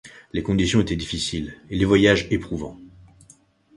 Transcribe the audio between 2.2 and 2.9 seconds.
éprouvants.